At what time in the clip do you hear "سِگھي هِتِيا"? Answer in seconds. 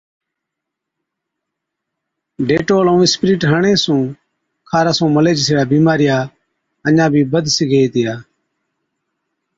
7.57-8.13